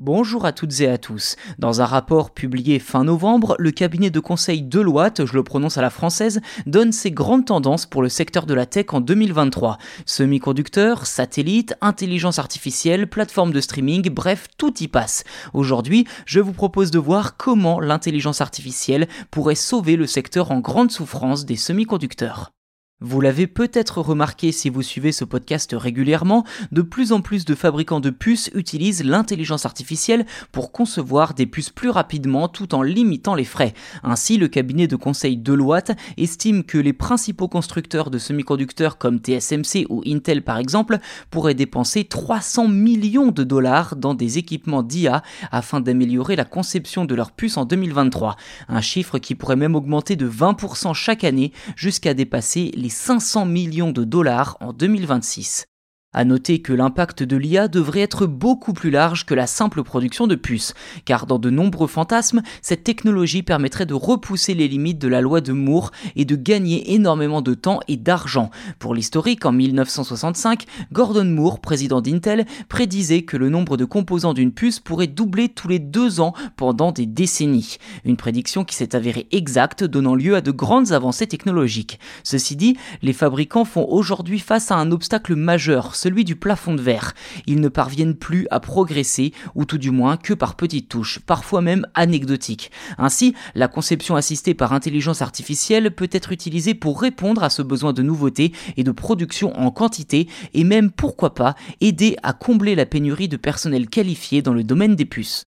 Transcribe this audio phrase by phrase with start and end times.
[0.00, 1.34] Bonjour à toutes et à tous.
[1.58, 5.82] Dans un rapport publié fin novembre, le cabinet de conseil Deloitte, je le prononce à
[5.82, 9.76] la française, donne ses grandes tendances pour le secteur de la tech en 2023.
[10.06, 15.24] Semi-conducteurs, satellites, intelligence artificielle, plateforme de streaming, bref, tout y passe.
[15.52, 20.92] Aujourd'hui, je vous propose de voir comment l'intelligence artificielle pourrait sauver le secteur en grande
[20.92, 22.52] souffrance des semi-conducteurs.
[23.00, 26.42] Vous l'avez peut-être remarqué si vous suivez ce podcast régulièrement,
[26.72, 31.70] de plus en plus de fabricants de puces utilisent l'intelligence artificielle pour concevoir des puces
[31.70, 33.72] plus rapidement tout en limitant les frais.
[34.02, 39.86] Ainsi, le cabinet de conseil Deloitte estime que les principaux constructeurs de semi-conducteurs comme TSMC
[39.90, 40.98] ou Intel par exemple
[41.30, 45.22] pourraient dépenser 300 millions de dollars dans des équipements d'IA
[45.52, 48.34] afin d'améliorer la conception de leurs puces en 2023.
[48.66, 53.92] Un chiffre qui pourrait même augmenter de 20% chaque année jusqu'à dépasser les 500 millions
[53.92, 55.66] de dollars en 2026.
[56.14, 60.26] À noter que l'impact de l'IA devrait être beaucoup plus large que la simple production
[60.26, 60.72] de puces,
[61.04, 65.42] car dans de nombreux fantasmes, cette technologie permettrait de repousser les limites de la loi
[65.42, 68.48] de Moore et de gagner énormément de temps et d'argent.
[68.78, 74.52] Pour l'historique, en 1965, Gordon Moore, président d'Intel, prédisait que le nombre de composants d'une
[74.52, 77.76] puce pourrait doubler tous les deux ans pendant des décennies.
[78.06, 82.00] Une prédiction qui s'est avérée exacte, donnant lieu à de grandes avancées technologiques.
[82.24, 86.82] Ceci dit, les fabricants font aujourd'hui face à un obstacle majeur, celui du plafond de
[86.82, 87.14] verre.
[87.46, 91.60] Ils ne parviennent plus à progresser, ou tout du moins que par petites touches, parfois
[91.60, 92.70] même anecdotiques.
[92.96, 97.92] Ainsi, la conception assistée par intelligence artificielle peut être utilisée pour répondre à ce besoin
[97.92, 102.86] de nouveauté et de production en quantité, et même pourquoi pas aider à combler la
[102.86, 105.44] pénurie de personnel qualifié dans le domaine des puces.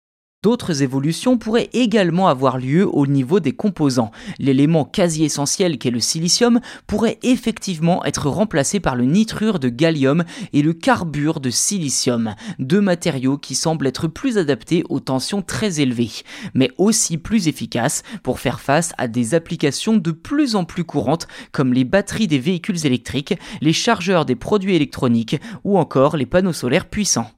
[0.46, 4.12] D'autres évolutions pourraient également avoir lieu au niveau des composants.
[4.38, 10.24] L'élément quasi essentiel qu'est le silicium pourrait effectivement être remplacé par le nitrure de gallium
[10.54, 15.82] et le carbure de silicium, deux matériaux qui semblent être plus adaptés aux tensions très
[15.82, 16.12] élevées,
[16.54, 21.28] mais aussi plus efficaces pour faire face à des applications de plus en plus courantes
[21.54, 26.54] comme les batteries des véhicules électriques, les chargeurs des produits électroniques ou encore les panneaux
[26.54, 27.32] solaires puissants.